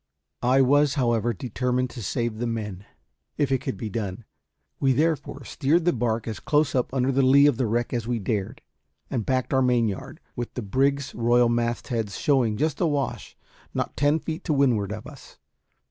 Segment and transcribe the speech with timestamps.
[0.41, 2.85] I was, however, determined to save the men,
[3.37, 4.23] if it could be done;
[4.79, 8.07] we therefore steered the barque as close up under the lee of the wreck as
[8.07, 8.63] we dared,
[9.11, 13.37] and backed our mainyard, with the brig's royal mastheads showing just awash
[13.75, 15.37] not ten feet to windward of us.